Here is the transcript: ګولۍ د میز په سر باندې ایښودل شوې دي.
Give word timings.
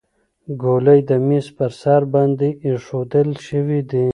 ګولۍ 0.61 0.99
د 1.09 1.11
میز 1.27 1.47
په 1.57 1.65
سر 1.79 2.01
باندې 2.13 2.49
ایښودل 2.65 3.29
شوې 3.47 3.79
دي. 3.89 4.07